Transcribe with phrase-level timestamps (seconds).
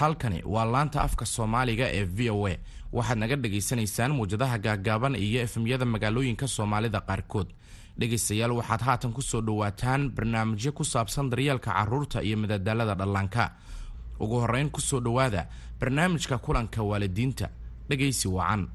[0.00, 2.54] halkani waa laanta afka soomaaliga ee v o a.
[2.92, 7.48] Waxaad naga dhagaysanaysaan muwjadaha gaaggaaban iyo efemyada magaalooyinka soomaalida qaarkood.
[7.98, 13.44] Dhegaystayaal waxaad haatan ku soo dhowaataan barnaamijyo ku saabsan daryeelka carruurta iyo madadaalada dhallaanka.
[14.20, 15.46] Ugu horreyn ku soo dhowaada
[15.80, 17.48] barnaamijka kulanka waalidiinta.
[17.88, 18.68] Dhegaysi wacan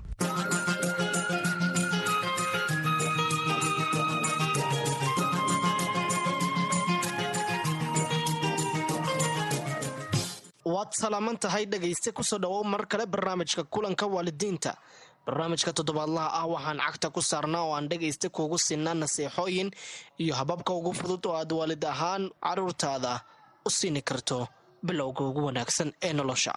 [10.85, 14.77] waad salaaman tahay dhegayste ku soo dhawow mar kale barnaamijka kulanka waalidiinta.
[15.25, 19.71] Barnaamijka toddobaadlaha ah waxaan cagta ku saarnaa oo aan dhegayste kuugu siinaa naseexooyin
[20.19, 23.19] iyo hababka ugu fudud oo aad waalid ahaan caruurtaada
[23.65, 24.47] u siini karto
[24.85, 26.53] bilowga ugu wanaagsan ee nolosha.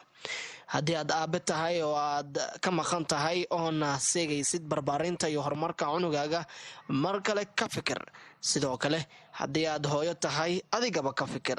[0.66, 6.44] Haddii aad aabe tahay oo aad ka maqan tahay oona seegaysid barbaarinta iyo horumarka cunugaaga
[6.88, 7.96] mar kale ka fikir.
[8.40, 11.56] Sidoo kale haddii aad hooyo tahay adigaba ka fikir.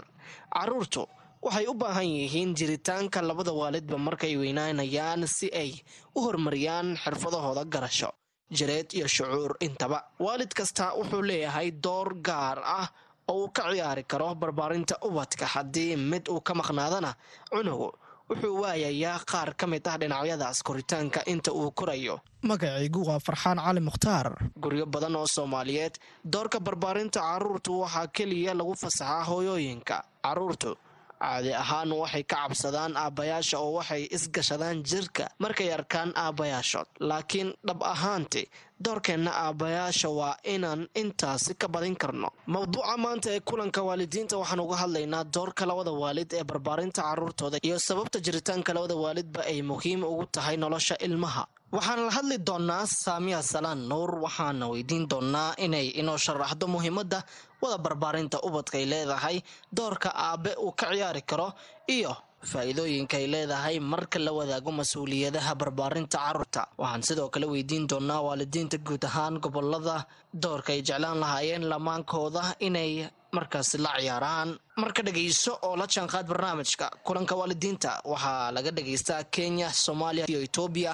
[0.54, 1.08] Caruurtu
[1.46, 5.72] waxay u baahan yihiin jiritaanka labada waalidba markay weynaanayaan si ay
[6.16, 8.10] u horumariyaan xirfadahooda garasho
[8.52, 10.00] jireed iyo shucuur intaba.
[10.20, 12.88] Waalid kasta wuxuu leeyahay door gaar ah
[13.30, 15.46] oo uu ka ciyaari karo barbaarinta ubadka.
[15.46, 17.14] Haddii mid uu ka maqnaadana
[17.52, 17.90] cunugu
[18.30, 22.20] wuxuu waayayaa qaar ka mid ah dhinacyadaas koritaanka inta uu korayo.
[22.42, 24.28] Magacaygu waa farxaan cali mukhtaar.
[24.60, 25.96] Guryo badan oo soomaaliyeed
[26.34, 29.98] doorka barbaarinta caruurtu waxaa keliya lagu fasaxaa hooyooyinka.
[30.26, 30.76] Caruurtu
[31.22, 37.80] caadi ahaan waxay ka cabsadaan aabbayaasha oo waxay isgashadaan jirka markay arkaan aabbayaashood laakiin dhab
[37.94, 38.44] ahaanti
[38.86, 42.30] doorkeenna aabbayaasha waa inaan intaasi ka badin karno.
[42.54, 47.78] Mawduuca maanta ee kulanka waalidiinta waxaan uga hadlaynaa doorka labada waalid ee barbaarinta caruurtooda iyo
[47.88, 51.44] sababta jiritaanka labada waalidba ay muhiim ugu tahay nolosha ilmaha.
[51.76, 57.20] Waxaan la hadli doonnaa saamiya salaan nuur waxaana weydiin doonnaa inay inoo sharaxdo muhiimadda
[57.62, 59.38] wada barbaarinta ubadkaay leedahay
[59.78, 61.48] doorka aabe uu ka ciyaari karo
[61.96, 62.14] iyo
[62.52, 66.62] faa'iidooyinka ay leedahay marka la wadaago mas'uuliyadaha barbaarinta carruurta.
[66.82, 69.98] Waxaan sidoo kale weydiin doonnaa waalidiinta guud ahaan gobollada
[70.44, 72.92] doorka ay jeclaan lahaayeen lamaankooda inay
[73.32, 74.50] markaasi la ciyaaraan.
[74.82, 80.94] Marka dhegayso oo la jaanqaad barnaamijka kulanka waalidiinta waxaa laga dhagaystaa kenya soomaaliya iyo etoobiya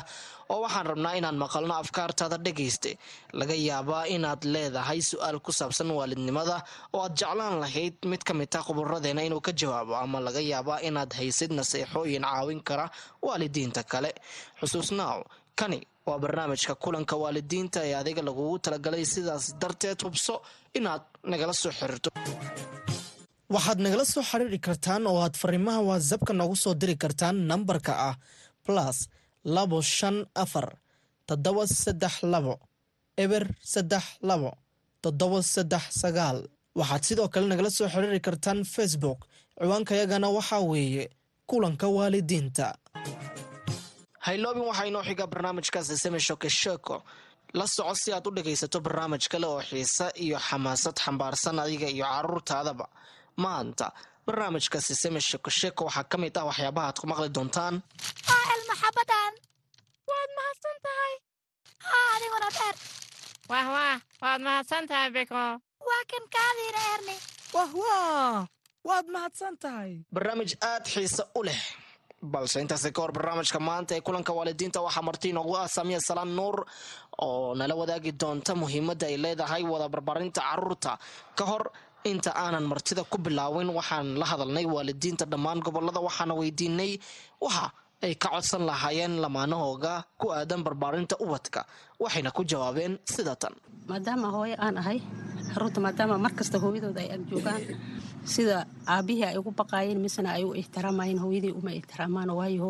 [0.50, 2.92] oo waxaan rabnaa inaan maqalno afkaartaada dhegayste.
[3.40, 6.58] Laga yaabaa inaad leedahay su'aal ku saabsan waalidnimada
[6.94, 7.96] oo aad jeclaan lahayd.
[8.12, 12.62] Mid ka mid ah khuburadeena inuu ka jawaabo ama laga yaabaa inaad haysid naseexooyin caawin
[12.68, 12.90] kara
[13.22, 14.12] waalidiinta kale.
[14.60, 15.20] Xusuusnaaw
[15.60, 20.36] kani waa barnaamijka kulanka waalidiinta ee adiga lagugu talagalay sidaas darteed hubso
[20.78, 21.02] inaad
[21.32, 22.10] nagala soo xiriirto.
[23.56, 28.16] Waxaad nagala soo xiriiri kartaan oo aad fariimaha watsapka noogu soo diri kartaan nambarka ah
[28.66, 28.98] plus
[29.56, 30.68] labo shan afar
[31.28, 32.54] toddoba saddex labo
[33.24, 34.52] eber saddex labo
[35.04, 36.38] toddoba saddex sagaal.
[36.80, 39.20] Waxaad sidoo kale nagala soo xiriiri kartaan facebook.
[39.60, 41.06] Ciwaankayagana waxaa weeye
[41.50, 42.68] kulanka waalidiinta
[44.26, 46.96] hayloobin waxaa inoo xiga barnaamijkaasi seme shoke sheeko
[47.54, 52.06] la soco si aad u dhegaysato barnaamij kale oo xiise iyo xamaasad xambaarsan adiga iyo
[52.14, 52.86] caruurtaadaba
[53.44, 53.88] maanta
[54.26, 57.76] barnaamijka siseme sheko sheeko waxaa ka mid ah waxyaabaha aad ku maqli doontaan?
[58.70, 59.34] Maxabadan
[60.10, 61.14] waad mahadsan tahay.
[61.90, 62.76] Haa adiguna dheer
[63.52, 63.98] wah wah.
[64.24, 65.44] Waad mahadsan tahay beko.
[65.88, 67.16] Waa kan kaadiina erni
[67.56, 68.38] wah wah.
[68.88, 69.92] Waad mahadsan tahay.
[70.16, 71.62] Barnaamij aad xiise u leh
[72.34, 76.32] balse intaasi ka hor barnaamijka maanta ee kulanka waalidiinta waxaa marti inoogu ah saamiya salaan
[76.38, 76.58] nuur
[77.26, 80.92] oo nala wadaagi doonta muhiimadda ay leedahay wada barbaarinta carruurta
[81.38, 81.64] ka hor
[82.12, 86.92] inta aanan martida ku bilaawin waxaan la hadalnay waalidiinta dhammaan gobollada waxaana weydiinay
[87.46, 87.66] waxa
[88.06, 91.62] ay ka codsan lahaayeen lamaanahooga ku aadan barbaarinta ubadka
[92.04, 93.54] waxayna ku jawaabeen sida tan.
[93.90, 95.00] Maadaama hooyo aan ahay
[95.56, 97.62] carruurta maadaama mar kasta hooyadooda ay ag joogaan
[98.34, 98.58] sida
[98.96, 102.70] aabihii ay ugu baqaayeen misena ay u ixtiraamayeen hooyadii uma ixtiraamaan waayo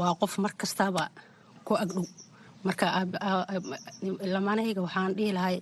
[0.00, 1.04] waa qof mar kastaaba
[1.66, 2.04] ku agdhow
[2.66, 2.86] marka
[4.34, 5.56] lamaanahayga waxaan dhihi lahay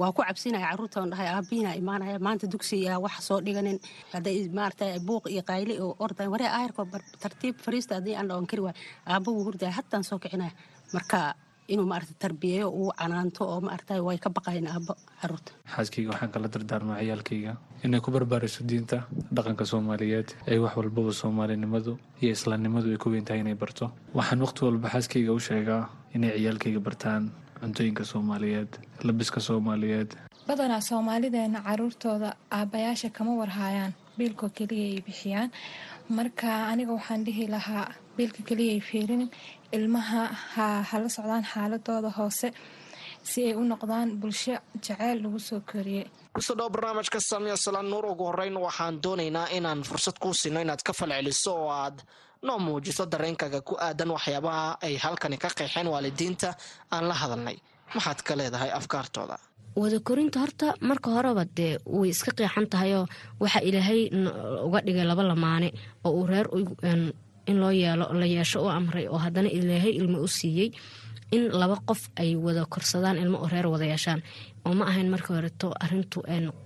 [0.00, 3.78] waa ku cabsinaya caruurtaan dhahay aabihiina imaanaya maanta dugsiya wax soo dhiganin.
[4.12, 6.82] Hadday maarata buuq iyo qayli oo ordayan waree aayarko
[7.22, 8.76] tartiib fariista haddii aan dhawan kari waay
[9.12, 10.52] aabba wuu hurdaya hataan soo kicinaya.
[10.94, 11.34] Marka
[11.72, 16.48] inuu maarata tarbiyeeyo uu canaanto oo maarata way ka baqayan aabbo carruurta xaaskayga waxaan kala
[16.54, 17.52] dardaarmaa ciyaalkayga.
[17.84, 18.96] Inay ku barbaariso diinta
[19.36, 23.90] dhaqanka soomaaliyeed ee wax walbaba soomaalinimadu iyo islaamnimadu ay ku weyn tahay inay barto.
[24.18, 25.82] Waxaan waqti walba xaaskayga u sheegaa
[26.14, 27.22] inay ciyaalkayga bartaan
[27.60, 28.70] cuntooyinka soomaaliyeed
[29.06, 30.10] labiska soomaaliyeed.
[30.48, 35.50] Badanaa soomaalideena caruurtooda aabbayaasha kama warhaayaan biilkoo keliya ay bixiyaan.
[36.16, 39.30] Marka aniga waxaan dhihi lahaa biilka keliya ay fiirinin.
[39.76, 40.22] Ilmaha
[40.54, 42.48] ha hala socdaan xaaladooda hoose
[43.30, 47.88] si ay u noqdaan bulsho jaceyl lagu soo koriyey ku soo dhawo barnaamijka samiya salaan
[47.90, 51.96] nuur ugu horeyn waxaan doonaynaa inaan fursad kuu sino inaad ka falceliso oo aad
[52.46, 56.48] noo muujiso dareenkaaga ku aadan waxyaabaha ay halkani ka qeexeen waalidiinta
[56.94, 57.56] aan la hadalnay.
[57.94, 59.36] Maxaad ka leedahay afkaartooda?
[59.80, 63.06] Wada korinta horta marka horeba dee way iska qeexan tahayoo
[63.42, 64.00] waxaa ilaahay
[64.66, 65.68] uga dhigay laba lamaane
[66.04, 66.46] oo uu reer
[67.50, 70.70] in loo yeelo la yeesho u amray oo haddana ilaahay ilmo u siiyey
[71.36, 74.20] in laba qof ay wada korsadaan ilmo oo reer wada yeeshaan.
[74.66, 76.18] Oo ma ahayn marka horeto arintu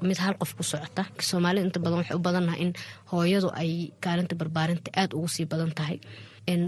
[0.09, 1.03] mid hal qof ku socota.
[1.29, 2.73] Soomaalida inta badan waxay u badannahay in
[3.11, 3.71] hooyadu ay
[4.05, 5.99] kaalinta barbaarinta aada ugu sii badan tahay.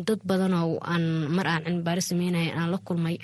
[0.06, 1.04] Dad badanoo aan
[1.36, 3.16] mar aan cilmibaari sameynaya aan la kulmay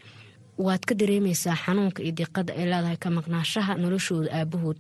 [0.67, 4.79] waad ka dareemaysaa xanuunka iyo diiqada ay leedahay ka maqnaashaha noloshooda aabahood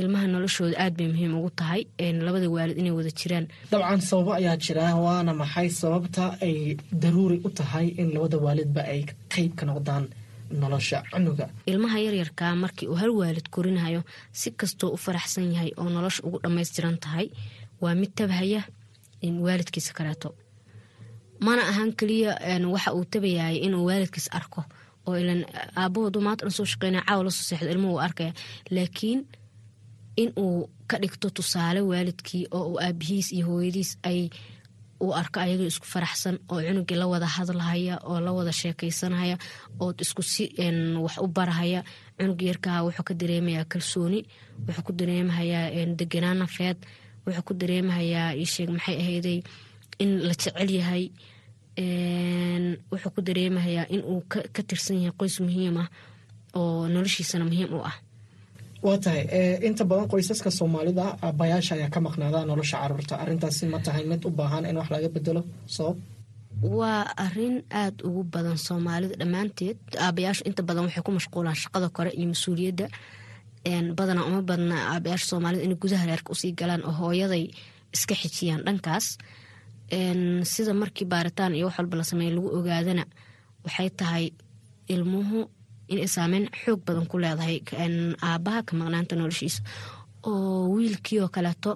[0.00, 1.82] ilmaha noloshooda aad bay muhiim ugu tahay
[2.26, 3.46] labada waalid inay wada jiraan.
[3.72, 6.56] Dabcan sababo ayaa jira waana maxay sababta ay
[7.02, 9.00] daruuri u tahay in labada waalidba ay
[9.32, 10.04] qeyb ka noqdaan
[10.62, 11.46] nolosha cunuga?
[11.72, 14.00] Ilmaha yaryarkaa markii uu hal waalid korinayo
[14.40, 17.26] si kastoo u faraxsan yahay oo nolosha ugu dhammaystiran tahay
[17.82, 18.60] waa mid tabhaya
[19.46, 20.28] waalidkiisa kaleeto
[21.46, 22.32] mana ahan keliya
[22.74, 24.60] waxa uu tabayahay inuu waalidkiis arko
[25.08, 25.40] oo ilan
[25.80, 28.32] aabahoodu maanta dhan soo shaqeynaya caawa la soo seexdo ilmuhu uu arkaya.
[28.74, 29.18] Laakiin
[30.22, 34.20] in uu ka dhigto tusaale waalidkii oo uu aabihiis iyo hooyadiis ay
[35.04, 39.36] uu arko ayagoo isku faraxsan oo cunugii la wada hadlahaya oo la wada sheekaysanaya
[39.80, 40.44] oo isku si
[41.04, 41.80] wax u barahaya.
[42.18, 44.20] Cunug yarkaa wuxuu ka dareemayaa kalsooni
[44.66, 46.78] wuxuu ku dareemahayaa deganaan nafeed
[47.26, 49.38] wuxuu ku dareemahayaa isheeg maxay ahayday
[50.02, 51.04] in la jecel yahay.
[52.90, 55.88] Wuxuu ku dareemahayaa in ka tirsan yahay qoys muhiim ah
[56.56, 57.96] oo noloshiisana muhiim u ah
[58.84, 59.22] waa tahay
[59.68, 64.30] inta badan qoysaska soomaalida aabayaasha ayaa ka maqnaada nolosha carruurta arintaasi ma tahay mid u
[64.38, 65.40] baahan in wax laga bedelo
[65.76, 65.96] sabab?
[66.78, 69.78] Waa arrin aada ugu badan soomaalida dhammaanteed.
[70.04, 72.86] Aabayaashu inta badan waxay ku mashquulaan shaqada kore iyo mas'uuliyadda.
[73.98, 77.44] Badanaa uma badna aabayaasha soomaalida inay gudaha reerka u sii galaan oo hooyaday
[77.96, 79.06] iska xijiyaan dhankaas.
[80.52, 83.04] Sida markii baaritaan iyo wax walba la sameeya lagu ogaadana
[83.64, 84.24] waxay tahay
[84.94, 85.38] ilmuhu
[85.92, 87.56] inay saameyn xoog badan ku leedahay
[88.28, 89.60] aabaha ka maqnaanta noloshiisa.
[90.28, 91.72] Oo wiilkii oo kaleeto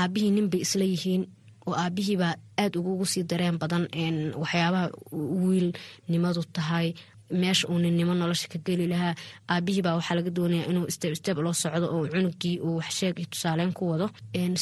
[0.00, 1.22] aabihii ninbay isla yihiin
[1.66, 3.84] oo aabihiibaa aada ugugu sii dareen badan
[4.42, 4.84] waxyaabaha
[5.42, 6.88] wiilnimadu tahay
[7.40, 9.14] meesha uu ninnimo nolosha ka geli lahaa.
[9.52, 13.72] Aabihiibaa waxaa laga doonaya inuu steb steb loo socdo oo cunugii uu waxsheeg iyo tusaaleyn
[13.78, 14.06] ku wado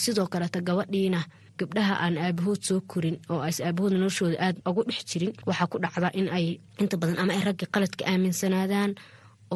[0.03, 1.21] sidoo kaleeto gabadhiina
[1.59, 5.77] gabdhaha aan aabahood soo korin oo ays aabahoodna noloshooda aada ugu dhex jirin waxaa ku
[5.85, 6.47] dhacda in ay
[6.83, 8.91] inta badan ama ay ragga qaladka aaminsanaadaan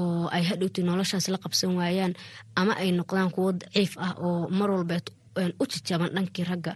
[0.00, 2.12] oo ay hadhowti noloshaas la qabsan waayaan
[2.61, 5.06] ama ay noqdaan kuwo daciif ah oo mar walbeed
[5.61, 6.73] u jajaban dhankii ragga.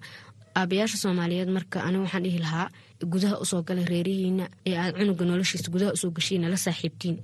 [0.58, 2.66] Aabayaasha soomaaliyeed marka aniga waxaan dhihi lahaa
[3.12, 7.16] gudaha u soo galay reerihiina ee aad cunuga noloshiisa gudaha u soo gashiina la saaxiibtiin.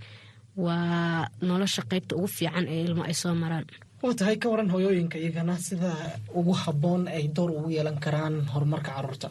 [0.65, 3.67] Waa nolosha qeybta ugu fiican ee ilmo ay soo maraan
[4.03, 5.91] waa tahay ka waran hooyooyinka iyagana sida
[6.39, 9.29] ugu habboon ay door ugu yeelan karaan horumarka carruurta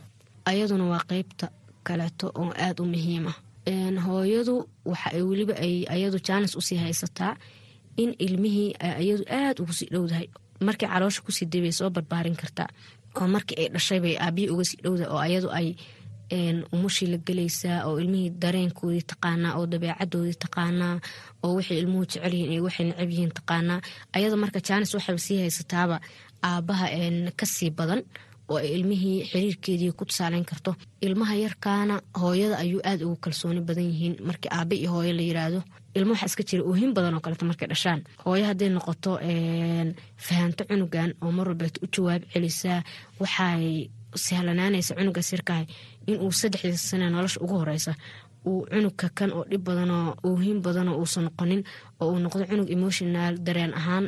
[0.51, 1.45] ayaduna waa qeybta
[1.87, 3.33] kaleeto oo aada u muhiima
[4.05, 4.55] hooyadu
[4.91, 7.33] waxa ay weliba ay ayadu jaanis u sii haysataa
[7.97, 8.69] in ilmihii
[9.01, 10.27] ayadu aada ugu sii dhowdahay.
[10.67, 12.69] Markii caloosha ku sii debay soo barbaarin kartaa
[13.19, 15.67] oo markii ay dhashaybay aabihii uga sii dhowdahay oo ayadu ay
[16.75, 20.95] umushii la gelaysaa oo ilmihii dareenkoodii taqaanaa oo dabeecadoodii taqaanaa
[21.43, 23.79] oo waxay ilmuhu jecel yihiin iyo waxay necab taqaanaa
[24.15, 25.97] ayada marka jaanis waxay sii haysataaba
[26.49, 26.85] aabaha
[27.39, 28.01] ka sii badan
[28.51, 30.71] oo ay ilmihii xiriirkeedii ku tusaaleyn karto.
[31.01, 35.59] Ilmaha yarkaana hooyada ayuu aada ugu kalsooni badan yihiin markii aabe iyo hooyo la yiraahdo.
[35.97, 38.01] Ilmo waxaa iska jira oohin badan oo kaleeto markay dhashaan.
[38.25, 39.11] Hooyo hadday noqoto
[40.25, 42.81] fahanto cunugan oo mar walbeeto u jawaab celisaa
[43.21, 45.65] waxay sahlanaanaysa cunugaas yarkahay
[46.09, 47.93] inuu saddexdii sane nolosha ugu horeysa
[48.49, 51.61] uu cunugka kan oo dhib badanoo oohin badanoo uusan noqonin
[52.01, 54.05] oo uu noqdo cunug emotional dareen ahaan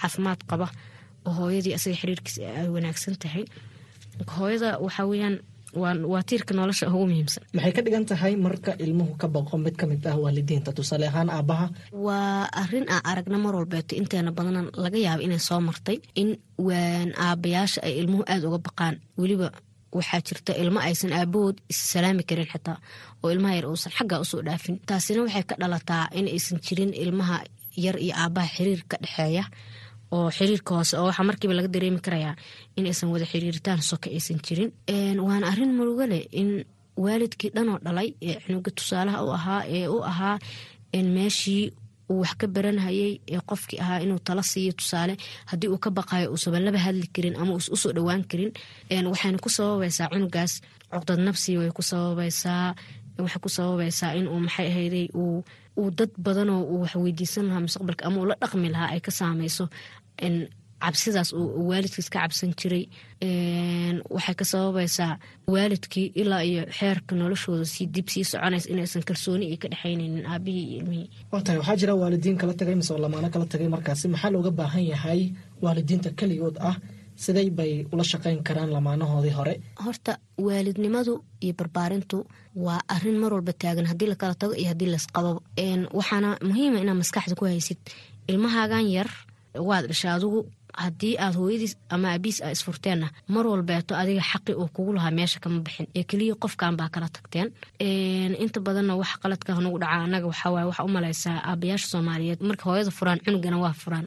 [0.00, 0.66] caafimaad qaba
[1.26, 3.44] oo hooyadii asaga xiriirkiisa ay wanaagsan tahay.
[4.36, 5.36] Hooyada waxaa weyaan
[6.12, 7.42] waa tiirka nolosha ugu muhiimsan.
[7.56, 10.70] Maxay ka dhigan tahay marka ilmuhu ka baqo mid ka mid ah waalidiinta?
[10.76, 11.66] Tusaale ahaan aabaha.
[12.06, 16.28] Waa arrin aan aragna mar walbeeto inteena badan laga yaaba inay soo martay in
[16.68, 18.94] waan aabayaasha ay ilmuhu aada uga baqaan.
[19.20, 19.48] Weliba
[19.96, 22.76] waxaa jirta ilmo aysan aabahood issalaami karin xitaa
[23.22, 24.76] oo ilmaha yar uusan xaggaa u soo dhaafin.
[24.88, 27.36] Taasina waxay ka dhalataa in aysan jirin ilmaha
[27.84, 29.44] yar iyo aabaha xiriir ka dhexeeya
[30.16, 32.34] oo xiriirka hoose oo waxaa markiiba laga dareemi karayaa
[32.78, 34.70] in aysan wada xiriiritaan soka aysan jirin.
[35.26, 36.50] Waana arrin murugo leh in
[37.04, 40.36] waalidkii dhanoo dhalay ee cunuga tusaalaha u ahaa ee u ahaa
[41.16, 41.64] meeshii
[42.12, 45.14] uu wax ka baranhayay ee qofkii ahaa inuu tala siiyo tusaale
[45.50, 48.50] haddii uu ka baqayo uusaban laba hadli karin ama uusa u soo dhowaan karin
[49.12, 50.52] waxayna ku sababaysaa cunugaas.
[50.92, 52.66] Cuqdad nafsi way ku sababaysaa
[53.24, 55.06] waxay ku sababaysaa inuu maxay ahayday
[55.80, 59.10] uu dad badanoo uu wax weydiisan lahaa mustaqbalka ama uu la dhaqmi lahaa ay ka
[59.18, 59.64] saameyso
[60.84, 62.84] cabsidaas uu waalidkiis ka cabsan jiray
[64.14, 65.12] waxay ka sababaysaa
[65.54, 70.66] waalidkii ilaa iyo xeerka noloshooda sii dib sii soconaysa inaysan kalsooni iyo ka dhexaynaynin aabihii
[70.70, 71.08] iyo ilmihii.
[71.32, 74.04] Waa tahay waxaa jira waalidiin kala tagay mise lamaano kala tagay markaasi.
[74.12, 75.20] Maxaa looga baahan yahay
[75.64, 76.76] waalidiinta keligood ah
[77.24, 79.54] siday bay ula shaqayn karaan lamaanahoodii hore?
[79.84, 80.12] Horta
[80.46, 82.18] waalidnimadu iyo barbaarintu
[82.64, 85.32] waa arrin mar walba taagan haddii lakala tago iyo haddii lasqabo
[85.98, 87.78] waxaana muhiima inaad maskaxda ku haysid.
[88.30, 89.10] Ilmahaagan yar
[89.68, 90.40] waad dhashay adigu
[90.84, 95.40] haddii aad hooyadiis ama aabiis a isfurteenna mar walbeeto adiga xaqi uu kugu lahaa meesha
[95.40, 95.86] kama bixin.
[95.98, 97.48] Ee keliya qofkan baa kala tagteen.
[98.44, 102.40] Inta badanna wax qaladka nagu dhaca anaga waxawaay waxa u malaysaa aabayaasha soomaaliyeed.
[102.48, 104.06] Marka hooyada furaan cunugana waa furaan.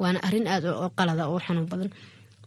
[0.00, 1.90] Waana arrin aad oo qalada oo xanuun badan.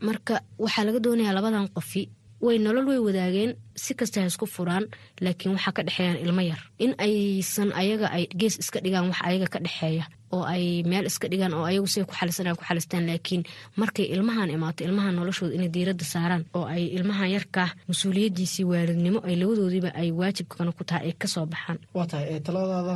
[0.08, 2.02] Marka waxaa laga doonayaa labadan qofi
[2.46, 3.52] way nolol way wadaageen
[3.84, 4.86] si kasta ha isku furaan
[5.24, 6.62] laakiin waxaa ka dhexeeyaan ilmo yar.
[6.84, 11.28] In aysan ayaga ay gees iska dhigaan wax ayaga ka dhexeeya oo ay meel iska
[11.32, 13.44] dhigaan oo ayagu siay ku xalisan ku xalistaan laakiin
[13.82, 19.36] markay ilmahan imaato ilmahan noloshooda inay diiradda saaraan oo ay ilmahan yarkaa mas'uuliyadiisii waalidnimo ay
[19.42, 21.78] labadoodiiba ay waajibkana ku tahay ay ka soo baxaan.
[21.98, 22.96] Waa tahay taladaada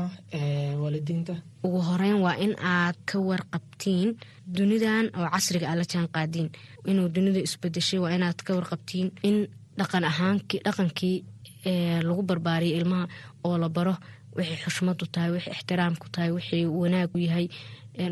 [0.81, 1.33] waalidiinta?
[1.65, 4.09] Ugu horeyn waa in aad ka warqabtiin
[4.55, 6.49] dunidan oo casriga aad la jaan qaadiin
[6.89, 9.37] inuu dunida isbedeshay waa inaad ka warqabtiin in
[9.77, 11.15] dhaqan ahaankii dhaqankii
[12.07, 13.05] lagu barbaariyo ilmaha
[13.43, 13.95] oo la baro
[14.37, 17.47] wixii xushmadu tahay wixii ixtiraamku tahay wixii wanaagu yahay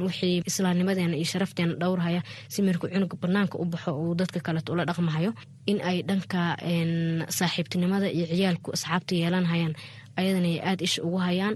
[0.07, 2.21] wixii islaamnimadeena iyo sharafteena dhowrhaya
[2.53, 5.31] si markuu cunuga banaanka u baxo uu dadka kaleto ula dhaqmahayo
[5.71, 6.41] in ay dhanka
[7.37, 9.73] saaxiibtinimada iyo ciyaalku asxaabta yeelanhayaan
[10.19, 11.55] ayadana ay aada isha ugu hayaan.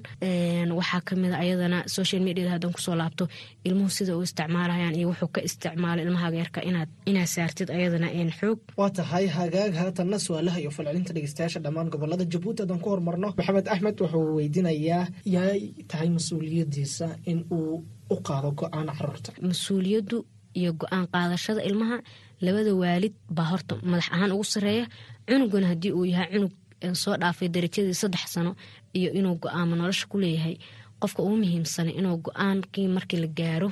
[0.80, 3.28] Waxaa ka mid a ayadana social mediada hadan ku soo laabto
[3.68, 8.08] ilmuhu sida u isticmaalahayaan iyo wuxuu ka isticmaala ilmahaaga yarka inaad saartid ayadana
[8.40, 8.60] xoog.
[8.80, 13.28] Waa tahay hagaag haatanna su'aalaha iyo falcelinta dhegeystayaasha dhammaan gobollada jabuuti hadan ku hormarno.
[13.38, 15.04] Maxamed axmed wuxuu weydiinayaa
[15.36, 15.60] yay
[15.92, 17.84] tahay mas'uuliyadiisa in uu
[18.14, 20.18] u qaado go'aan carruurta mas'uuliyaddu
[20.60, 21.98] iyo go'aan qaadashada ilmaha
[22.46, 24.86] labada waalid baa horta madax ahaan ugu sareeya
[25.30, 26.54] cunugana haddii uu yahay cunug
[27.04, 28.52] soo dhaafay darajadii saddex sano
[28.98, 30.56] iyo inuu go'aamo nolosha ku leeyahay.
[31.02, 33.70] Qofka ugu muhiimsana inuu go'aankii markii la gaaro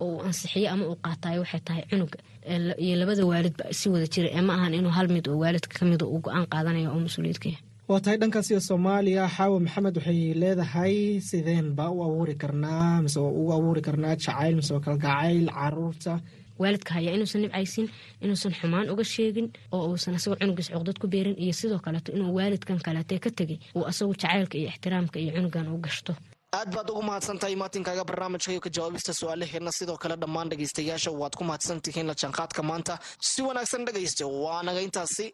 [0.00, 2.18] oo uu ansixiyo ama uu qaatayo waxay tahay cunuga
[2.84, 5.84] iyo labada waalidba si wada jira ee ma ahan inuu hal mid oo waalidka ka
[5.90, 7.62] mid uu go'aan qaadanayo oo mas'uuliyadka yahay.
[7.88, 10.94] Waa tahay dhankaas iyo soomaaliya xaawa maxamed waxay leedahay
[11.28, 16.12] sideenba u abuuri karnaa mise ugu abuuri karnaa jacayl mise kalgacayl carruurta
[16.60, 17.86] waalidka haya inuusan nibcaysin
[18.24, 22.34] inuusan xumaan uga sheegin oo uusan asagoo cunugiis cuqdad ku beerin iyo sidoo kaleeto inuu
[22.38, 26.12] waalidkan kaleete ka tegay uu asagu jacaylka iyo ixtiraamka iyo cunugan u gashto.
[26.58, 31.34] Aad baad ugu mahadsantahay maatinkaaga barnaamijka iyo ka jawaabista su'aalaheena sidoo kale dhammaan dhegaystayaasha waad
[31.38, 32.94] ku mahadsantihiin la jaanqaadka maanta.
[33.30, 35.26] Si wanaagsan dhegaysta waa naga intaasi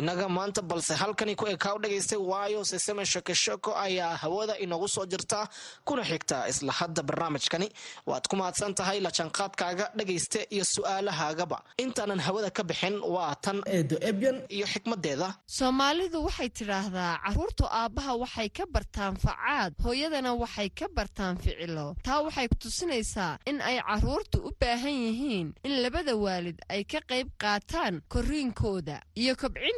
[0.00, 5.06] inaga maanta balse halkani ku ekaa u dhagaystay waayo seseme shekesheko ayaa hawada inoogu soo
[5.06, 5.48] jirta
[5.84, 7.68] kuna xigta isla hadda barnaamijkani.
[8.06, 11.58] Waad ku mahadsan tahay lajanqaadkaaga dhagayste iyo su'aalahaagaba.
[11.78, 18.12] Intaanan hawada ka bixin waa tan eedo ebyan iyo xikmadeeda soomaalidu waxay tidhaahdaa carruurtu aabbaha
[18.22, 21.86] waxay ka bartaan facaad hooyadana waxay ka bartaan ficilo.
[22.02, 27.28] Taa waxay tusinaysaa in ay carruurtu u baahan yihiin in labada waalid ay ka qayb
[27.42, 29.34] qaataan korriinkooda iyo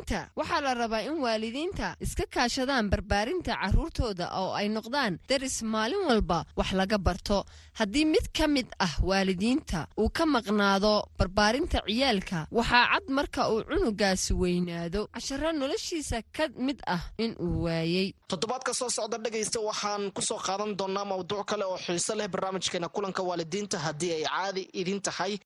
[0.06, 6.06] kobcinta waxaa la rabaa in waalidiinta iska kaashadaan barbaarinta carruurtooda oo ay noqdaan daris maalin
[6.08, 7.44] walba wax laga barto.
[7.78, 13.62] Haddii mid ka mid ah waalidiinta uu ka maqnaado barbaarinta ciyaalka waxaa cad marka uu
[13.64, 15.08] cunugaasi weynaado.
[15.14, 18.14] Casharo noloshiisa ka mid ah in uu waayey.
[18.28, 22.88] Toddobaadka soo socda dhegaysta waxaan ku soo qaadan doonaa mawduuc kale oo xiiso leh barnaamijkeena
[22.88, 25.38] kulanka waalidiinta haddii ay caadi idin tahay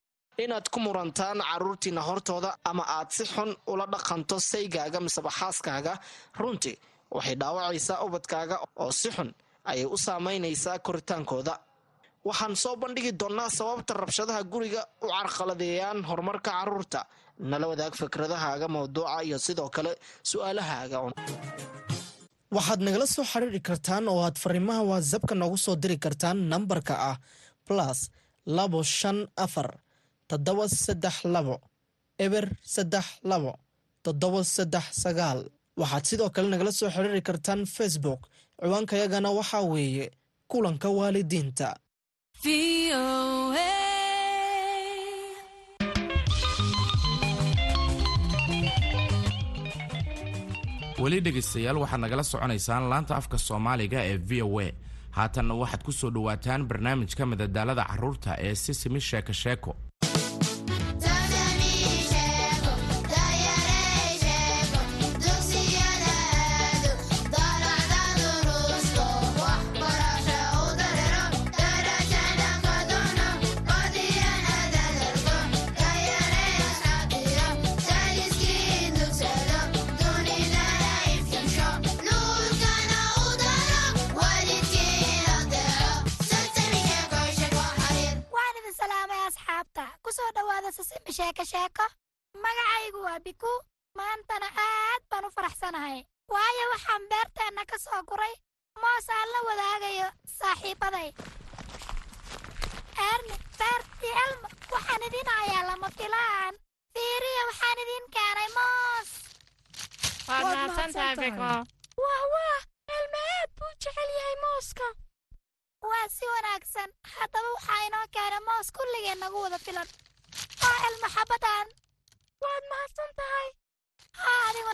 [0.45, 5.93] inaad ku murantaan carruurtiina hortooda ama aad si xun ula dhaqanto saygaaga miseba xaaskaaga
[6.41, 6.77] runtii
[7.15, 9.31] waxay dhaawacaysaa ubadkaaga oo si xun
[9.71, 11.55] ayay u saamaynaysaa koritaankooda.
[12.29, 17.01] Waxaan soo bandhigi doonnaa sababta rabshadaha guriga u carqaladeeyaan horumarka carruurta
[17.51, 19.93] nala wadaag fikradahaaga mawduuca iyo sidoo kale
[20.31, 20.99] su'aalahaaga
[22.57, 27.17] waxaad nagala soo xiriiri kartaan oo aad fariimaha watsapka noogu soo diri kartaan nambarka ah
[27.67, 27.99] plus
[28.57, 29.69] labo shan afar
[30.31, 31.57] toddoba saddex labo
[32.25, 33.53] eber saddex labo
[34.05, 35.41] toddoba saddex sagaal.
[35.81, 38.21] Waxaad sidoo kale nagala soo xiriiri kartaan facebook.
[38.61, 40.07] Ciwaankayagana waxaa weeye
[40.51, 41.69] kulanka waalidiinta.
[51.03, 54.69] Weli dhegaystayaal waxaad nagala soconaysaan laanta afka soomaaliga ee v o a.
[55.17, 59.71] Haatanna waxaad ku soo dhowaataan barnaamijka madadaalada carruurta ee sisimi sheeko sheeko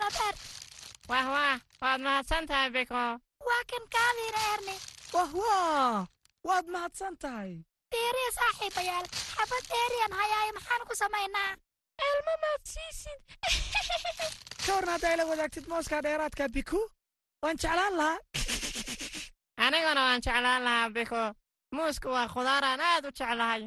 [0.01, 0.35] beer
[1.09, 2.95] wah wah waad mahadsan tahay biko
[3.49, 4.77] waa kan kaadiina erni
[5.15, 6.07] wah wah
[6.49, 7.53] waad mahadsan tahay
[7.95, 11.53] fiiriya saaxiibayaal xabad dheeriyan hayaayo maxaan ku samaynaa
[12.09, 13.21] elma maad siisid
[14.67, 16.81] ka warna haddaa ila wadaagtid mooskaa dheeraadka biku.
[17.43, 18.19] Waan jeclaan lahaa
[19.65, 21.23] aniguna waan jeclaan lahaa biko
[21.77, 23.63] muusku waa khudaaraan aad u jeclahay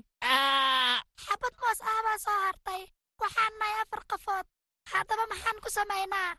[1.26, 2.82] xabad moos ah baa soo hartay.
[3.22, 4.46] Waxaan nahay afar qafood
[4.92, 6.30] haddaba maxaan ku samaynaa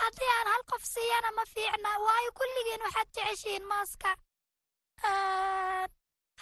[0.00, 4.10] haddii aan hal qof siiyana ma fiicna waayo kulligiin waxaad jeceshihiin mooska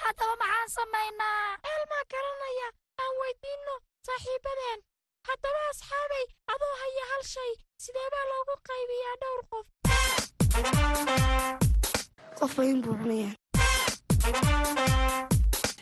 [0.03, 2.69] haddaba maxaan samaynaa elmaa garanaya
[3.03, 3.75] aan weydiinno
[4.07, 4.81] saaxiibbadeen
[5.29, 6.25] haddaba asxaabay
[6.55, 7.53] adoo haya hal shay
[7.85, 9.67] sidee baa loogu qaybiyaa dhowr qof
[12.41, 13.37] qofba in buu cunayaan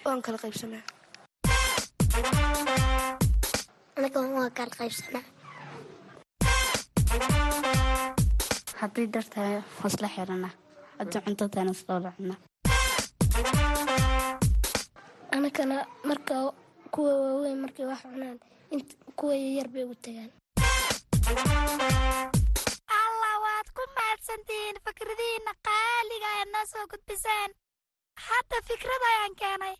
[0.04, 0.84] waan kala qaybsanaa
[8.80, 10.48] haddii dartahay wasla xirana.
[10.98, 12.34] Haddii cuntataana isloola cuna
[15.36, 15.76] anakana
[16.08, 16.34] marka
[16.94, 18.38] kuwa waaweyn markay wax cunaan
[19.18, 20.30] kuwa yaryar bay ugu tagaan.
[23.00, 27.50] Allah waad ku mahadsantihiin fikradihiinna qaaliga aad noo soo gudbiseen
[28.26, 29.74] hadda fikrad ayaan keenay.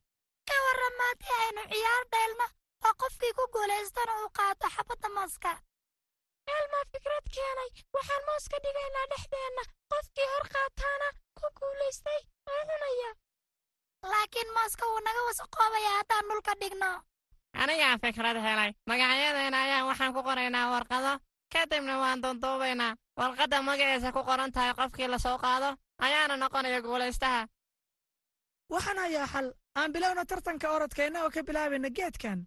[0.48, 2.46] Ka warran haddii aynu ciyaar dheelno
[2.86, 5.52] oo qofkii ku guulaystana uu qaato xabadda mooska.
[6.56, 7.70] Elmaa fikrad keenay?
[7.94, 9.62] Waxaan moos ka dhigaynaa dhexdeenna.
[9.92, 13.10] Qofkii hor qaataana ku guulaystay oo cunaya
[14.10, 16.90] laakiin mooska wuu naga wasaqoobaya haddaan dhulka dhigno.
[17.62, 18.70] Anigaa fikrad helay.
[18.88, 21.12] Magacyadeena ayaan waxaan ku qoraynaa warqado.
[21.52, 27.46] Kadibna waan duuduubaynaa warqadda magaciisa ku qoran tahay qofkii la soo qaado ayaana noqonaya guulaystaha
[28.72, 29.46] waxaan hayaa xal.
[29.78, 32.46] Aan bilowna tartanka orodkeenna oo ka bilaabayna geedkan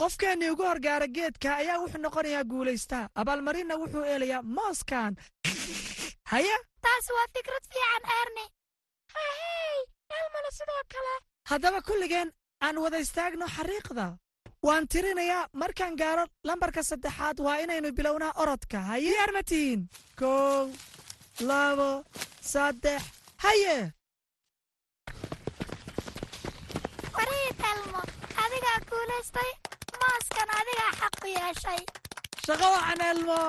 [0.00, 5.16] qofkeennii ugu horgaara geedka ayaa wuxuu noqonayaa guulaystaa abaalmarinna wuxuu eelayaa mooskan.
[6.32, 6.58] Haya?
[6.84, 8.44] Taas waa fikrad fiican erni
[9.14, 9.80] hahey
[10.18, 11.14] elmana sidoo kale.
[11.50, 14.06] Haddaba kulligeen aan wada istaagno xariiqda.
[14.66, 18.80] Waan tirinayaa markaan gaaro lambarka saddexaad waa inaynu bilownaa orodka.
[18.90, 19.88] Haye diyaar ma tihiin
[20.20, 20.66] kow
[21.40, 21.90] labo
[22.52, 23.02] saddex.
[23.44, 23.76] Haye?
[27.16, 28.00] Wariid elmo.
[28.44, 29.50] Adigaa guulaystay
[30.06, 31.80] mooskan adigaa xaqu yeeshay.
[32.46, 33.40] Shaqo waxaan elmo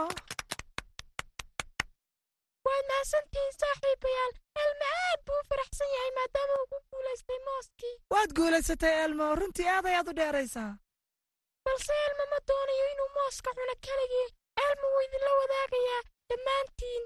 [2.67, 4.33] waad mahadsantihiin saaxiibayaal.
[4.63, 9.69] Elmo aad buu u faraxsan yahay maadaama uu ku guulaystay mooskii waad guulaysatay elmo runtii
[9.75, 10.71] aad ayaad u dheeraysaa.
[11.65, 14.27] Balse elmo ma doonayo inuu mooska cuno keligii.
[14.65, 17.03] Elmo wuu idinla wadaagayaa dhammaantiin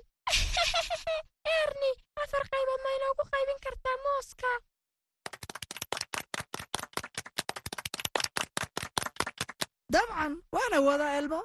[1.60, 1.92] erni
[2.24, 4.50] afar qaybood ma inoogu qaybin kartaa mooska
[10.90, 11.42] wadaa elmo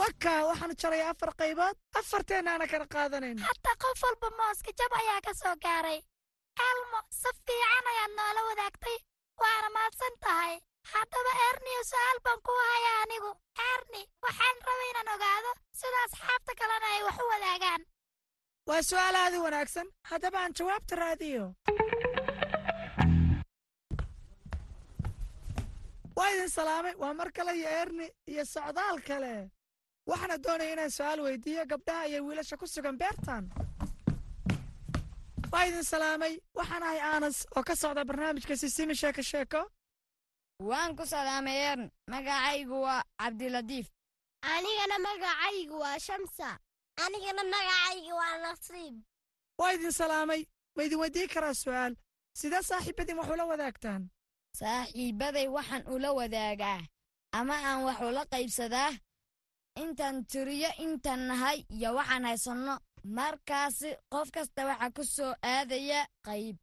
[0.00, 1.76] wakaa waxaanu jarayaa afar qaybood.
[2.00, 6.00] Afarteennaana kala qaadanayna hataa qof walba mooska jab ayaa ka soo gaaray.
[6.68, 8.96] Elmo si fiican ayaad noola wadaagtay
[9.42, 10.54] waana mahadsan tahay.
[10.92, 13.30] Haddaba erniyo su'aal baan kuu hayaa anigu.
[13.72, 17.82] Erni waxaan rabay inaan ogaado sida asxaabta kalena ay wax u wadaagaan.
[18.68, 19.88] Waa su'aal aad u wanaagsan.
[20.10, 21.44] Haddaba aan jawaabta raadiyo
[26.16, 29.50] waa idin salaamay waa mar kale iyo erni iyo socdaal kale.
[30.08, 33.44] Waxaana doonaya inaan su'aal weydiiyo gabdhaha iyo wiilasha ku sugan beertan.
[35.52, 39.62] Waa idin salaamay waxaan ahay aanas oo ka socda barnaamijka sisimi sheeko sheeko.
[40.60, 43.86] Waan ku salaamay ern magacaygu waa cabdilatiif
[44.42, 46.58] anigana magacaygu waa shamsa.
[47.04, 48.94] Anigana magacaygu waa nasiib.
[49.58, 50.44] Waa idin salaamay
[50.76, 51.94] ma idin weydiin karaa su'aal?
[52.38, 54.10] Sidee saaxiibadin wax ula wadaagtaan
[54.58, 56.80] saaxiibbaday waxaan ula wadaagaa
[57.38, 58.90] ama aan wax ula qaybsadaa?
[59.82, 62.74] Intaan tiriyo intaan nahay iyo waxaan haysanno.
[63.16, 66.56] Markaasi qof kasta waxaa ku soo aadaya qayb.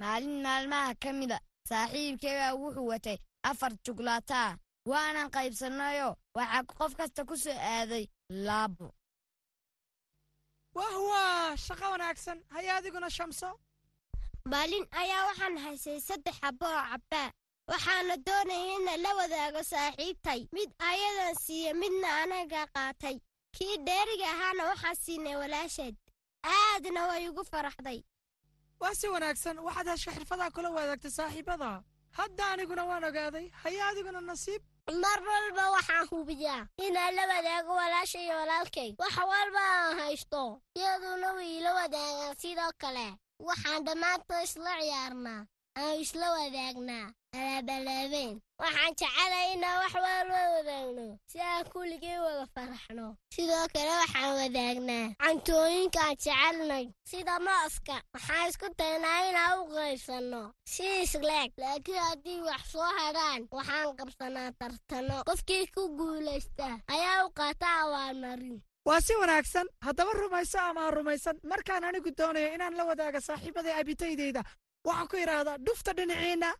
[0.00, 3.18] Maalin maalmaha ka mida saaxiibkeebaa wuxuu watay
[3.50, 4.58] afar juglaataa.
[4.90, 8.04] Waanan qaybsannayo waxaa qof kasta ku soo aaday
[8.46, 8.88] laabo.
[10.74, 12.38] Wah shaqo wanaagsan.
[12.54, 13.48] Haya adiguna shamso
[14.50, 17.30] maalin ayaa waxaan haysay saddex xabbo oo cabbaa
[17.70, 20.40] waxaana doonaya ina la wadaago saaxiibtay.
[20.52, 23.16] Mid ayadan siiye midna anaga qaatay.
[23.56, 25.96] Kii dheeriga ahaana waxaan siinay walaasheed.
[26.44, 28.04] Aadna way ugu faraxday.
[28.80, 31.82] Waa si wanaagsan waxaad hesha xirfadaa kula wadaagtay saaxiibada.
[32.18, 34.62] Hadda aniguna waan ogaaday haya adiguna nasiib.
[35.02, 38.90] Mar walba waxaan hubiyaa inaan la wadaago walaasha iyo walaalkay.
[38.98, 43.06] Wax walba aan haysto iyaduna way ila wadaagaan sidoo kale
[43.42, 45.46] waxaan dhammaantood isla ciyaarnaa.
[45.76, 48.34] Aan isla wadaagnaa alaabalaabeen.
[48.62, 53.06] Waxaan jecelay inaan wax walba wadaagno si aan kulligay wada faraxno.
[53.34, 57.96] Sidoo kale waxaan wadaagnaa cantooyinka aan jecelnay sida mooska.
[58.14, 60.42] Waxaan isku daynaa inaan u qaybsanno
[60.72, 65.16] si isleeg laakiin haddii wax soo hadhaan waxaan qabsanaa tartano.
[65.28, 71.84] Qofkii ku guulaysta ayaa u qaata abaalmarin waa si wanaagsan haddaba rumayso ama rumaysan markaan
[71.84, 74.42] anigu doonayo inaan la wadaaga saaxiibada abitaydeyda
[74.86, 76.50] waxaan ku idhaahdaa dhufta dhinaciinna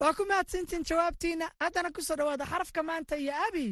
[0.00, 3.66] waa ku mahadsantiin jawaabtiinna haddana ku soo dhowaada xarafka maanta iyo abi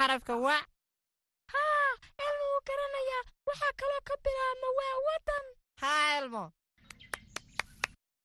[0.00, 0.56] xarafka wa.
[1.52, 1.92] Haa
[2.26, 5.44] elma wuu garanayaa waxaa kaloo ka bilaabma waa waddan.
[5.82, 6.44] Haa elmo.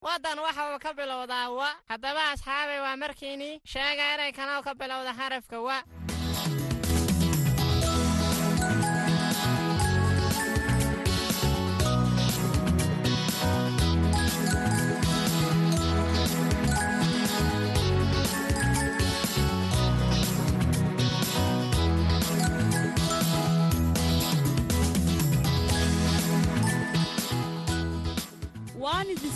[0.06, 1.70] Waddan waxa uu ka bilowdaa wa.
[1.90, 5.78] Haddaba asxaabay waa markiinii sheega erey kanoo ka bilowda xarafka wa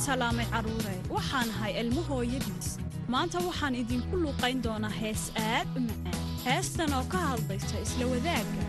[0.10, 2.68] salaamay carruure waxaan ahay ilmo hooyadiis.
[3.14, 6.24] Maanta waxaan idinku luuqayn doonaa hees aad u macaan.
[6.46, 8.64] Heestan oo ka hadlaysa isla wadaagga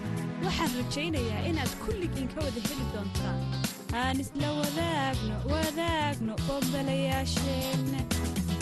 [0.45, 3.41] waxaan rajaynayaa inaad kulligiin ka wada heli doontaan.
[4.03, 8.01] Aan isla wadaagno wadaagno bombalayaasheenna.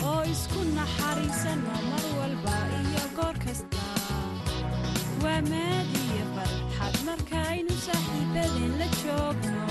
[0.09, 3.83] Oo isku naxariisanno mar walba iyo goor kasta.
[5.23, 9.61] Waa maadiyo farxad markaaynu saaxiibadeen la joogno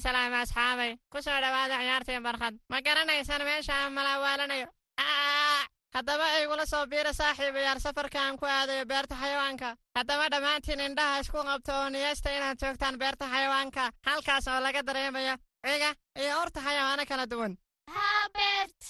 [0.00, 4.66] salaamay asxaabay ku soo dhowaada ciyaartii barkhad ma garanaysaan meesha aan malaawaalanayo
[4.98, 5.62] Aa!
[5.94, 11.38] haddaba igula soo biira saaxiibayaal safarka aan ku aadayo beerta xayawaanka haddaba dhammaantiin indhaha isku
[11.48, 15.34] qabto oo niyeysta inaad joogtaan beerta xayawaanka halkaas oo laga dareemayo
[15.66, 15.90] ciga
[16.22, 17.52] iyo urta xayawaano kala duwan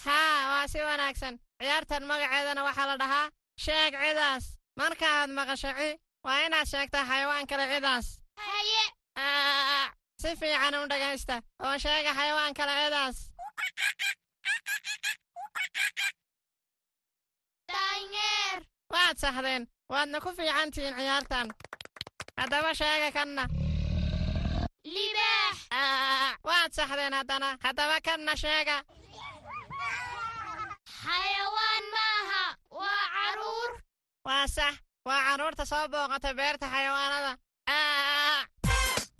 [0.04, 3.26] haa waa si wanaagsan ciyaartan magaceedana waxaa la dhahaa
[3.64, 4.44] sheeg cidaas
[4.80, 5.88] markaaad maqasho ci
[6.26, 8.06] waa inaad sheegtaa xayawaan kale cidaas!
[10.20, 13.16] Si fiican u dhegaysta oo sheega xayawaan kale cidaas
[17.72, 18.60] daanyeer
[18.94, 21.48] waad saxdeen waadna ku fiican tihiin ciyaartan
[22.40, 23.44] haddaba sheega kanna.
[24.94, 25.56] Libaax!
[25.70, 26.34] Aa!
[26.48, 28.76] waad saxdeen haddana haddaba kanna sheega.
[31.02, 32.42] Xayawaan maaha
[32.80, 33.70] waa carruur.
[34.26, 37.32] Waa sax waa carruurta soo booqata beerta xayawaanada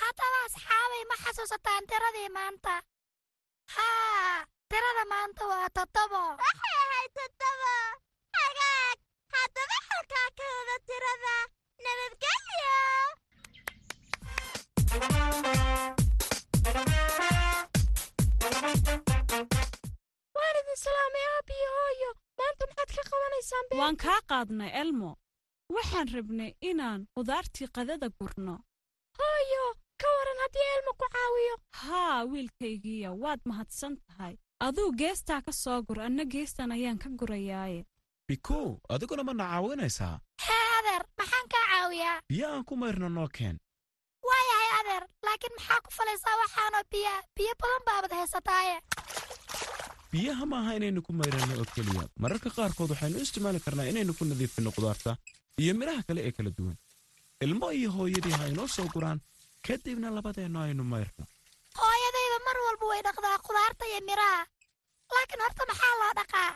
[0.00, 2.74] haddaba asxaabay ma xasuusataan tiradii maanta
[3.74, 4.34] haa
[4.70, 7.16] tirada maanta waa toddobo waxay ahayd
[8.38, 8.98] hagaag
[9.34, 11.34] haddaba halkaa ka wada tirada
[11.84, 12.78] nabadgelyo
[20.34, 22.10] waan idin salaamay aabbiyo hooyo
[23.80, 25.10] waan kaa qaadnay elmo
[25.74, 28.54] waxaan rabnay inaan qudaartii qadada gurno.
[29.18, 29.64] Hooyo
[30.00, 31.54] ka waran haddii elmo ku caawiyo.
[31.82, 34.34] Haa wiilkaygiiya waad mahadsan tahay.
[34.66, 37.84] Aduu geestaa ka soo gur anna geestan ayaan ka gurayaaye.
[38.28, 40.16] Bikow adiguna ma na caawinaysaa.
[40.46, 42.18] Hee adeer maxaan kaa caawiyaa?
[42.30, 43.56] Biyo aan ku mayrno noo keen
[44.28, 48.76] waayahay adeer laakiin maxaa ku falaysaa waxaanoo biyaa biyo badan baabad haysataaye.
[50.12, 52.04] Biyaha maaha inaynu ku mayranno oo keliya.
[52.22, 55.16] Mararka qaarkood waxaynu isticmaali karnaa inaynu ku nadiifinno qudaarta
[55.62, 56.76] iyo midhaha kale ee kala duwan.
[57.44, 59.20] Ilmo iyo hooyadii ha inoo soo guraan
[59.66, 61.24] kadibna labadeennu aynu mayrno.
[61.80, 64.40] Hooyadayda mar walba way dhaqdaa khudaarta iyo midhaha
[65.14, 66.50] laakiin horta maxaa loo dhaqaa?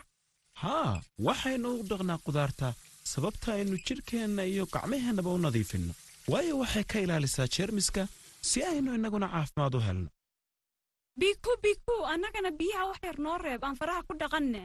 [0.63, 0.93] Haa
[1.27, 2.67] waxaynu u dhaqnaa qudaarta
[3.13, 5.93] sababta aynu jidhkeenna iyo gacmaheennaba u nadiifinno.
[6.31, 8.03] Waayo waxay ka ilaalisaa jeermiska
[8.49, 10.09] si aynu innaguna caafimaad u helno.
[11.19, 14.61] Biku biku annagana biyaha wax yar noo reeb aan faraha ku dhaqanne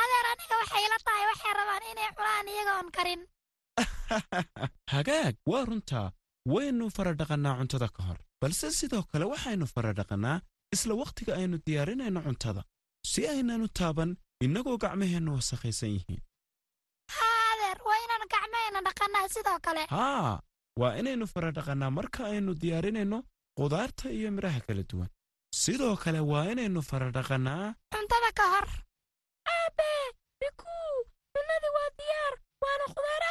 [0.00, 3.20] adeer aniga waxay ila tahay waxay rabaan inay cunaan iyagoon karin.
[4.94, 6.12] Hagaag waa runtaa
[6.52, 8.18] waynu faradhaqannaa cuntada ka hor.
[8.40, 10.42] Balse sidoo kale waxaynu faradhaqannaa
[10.74, 12.62] isla wakhtiga aynu diyaarinayno cuntada.
[13.06, 16.22] Si aynanu taaban innagoo gacmaheennu wasakhaysan yihiin.
[17.16, 19.82] Haa adeer waa inaan gacmahayna dhaqannaa sidoo kale.
[19.96, 20.40] Haa
[20.80, 23.18] waa inaynu faradhaqannaa marka aynu diyaarinayno
[23.58, 25.10] qudaarta iyo midhaha kala duwan.
[25.62, 28.85] Sidoo kale waa inaynu faradhaqannaa cuntada ka hor
[30.46, 30.94] bikuu
[31.34, 33.22] cunnadii waa diyaar waana khudaar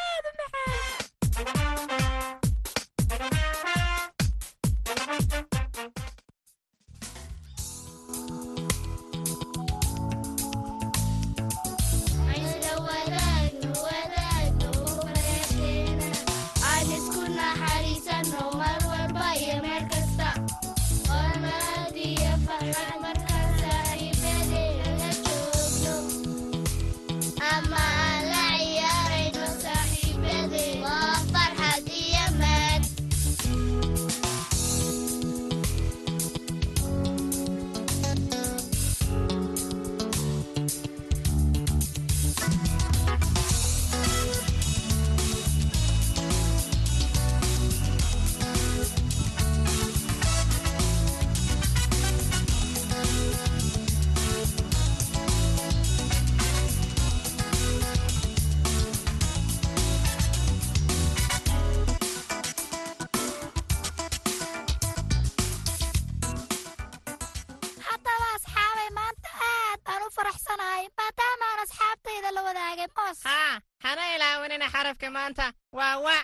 [74.66, 76.16] ilaawanina xarafka maanta waa wa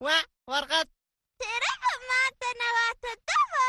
[0.00, 0.16] wa
[0.52, 0.88] warqad
[1.40, 3.64] tirada maantana waa toddobo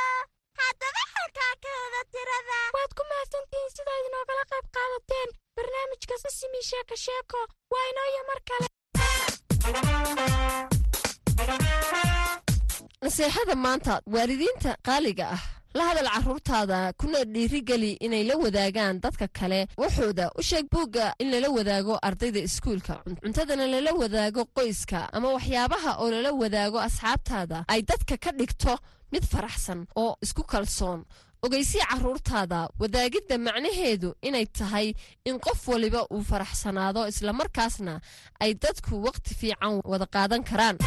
[0.59, 6.95] haddaba halkaa ka wada tirada waad ku mahadsantihiin sidaad inoogala qayb qaadateen barnaamijka sisimi sheeko
[7.05, 7.39] sheeko
[7.71, 8.67] waa inooyo mar kale
[13.01, 15.41] naseexada maanta waalidiinta qaaliga ah
[15.77, 19.59] la hadal carruurtaada kuna dhiirigeli inay la wadaagaan dadka kale.
[19.81, 22.95] Waxooda u sheeg buugga in lala wadaago ardayda iskuulka.
[23.23, 28.73] Cuntadana lala wadaago qoyska ama waxyaabaha oo lala wadaago asxaabtaada ay dadka ka dhigto
[29.11, 31.05] mid faraxsan oo isku kalsoon.
[31.45, 34.87] Ogeysii carruurtaada wadaagidda macnaheedu inay tahay
[35.29, 37.93] in qof waliba uu faraxsanaado islamarkaasna
[38.43, 40.77] ay dadku wakhti fiican wada qaadan karaan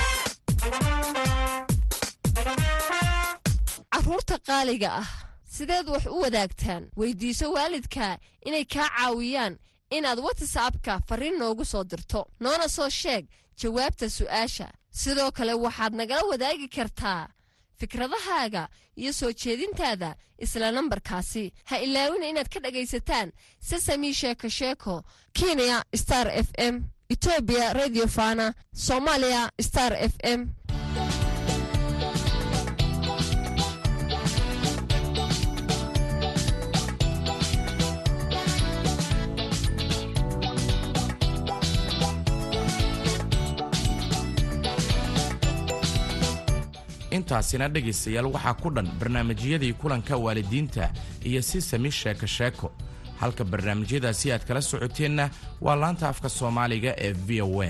[4.10, 5.08] carruurta qaaliga ah
[5.56, 6.90] sideed wax u wadaagtaan.
[6.96, 9.58] Weydiiso waalidka inay kaa caawiyaan
[9.90, 12.26] inaad watsapka farriin noogu soo dirto.
[12.40, 13.26] Noona soo sheeg
[13.60, 14.68] jawaabta su'aasha.
[14.90, 17.28] Sidoo kale waxaad nagala wadaagi kartaa
[17.78, 21.52] fikradahaaga iyo soo jeedintaada isla nambarkaasi.
[21.64, 28.54] Ha ilaawina inaad ka dhagaysataan sesami sheeko sheeko kenya star f m etoobiya radio fana
[28.74, 30.48] soomaaliya star f m
[47.10, 50.90] intaasina dhegaystayaal waxaa ku dhan barnaamijyadii kulanka waalidiinta
[51.24, 52.72] iyo si sami sheeko sheeko.
[53.20, 57.50] Halka barnaamijyadaasi aad kala socoteenna waa laanta afka soomaaliga ee v o a